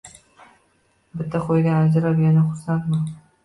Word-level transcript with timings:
Bitta 1.21 1.43
qo`ydan 1.45 1.79
ajrab, 1.85 2.25
yana 2.27 2.49
xursandmi 2.51 3.07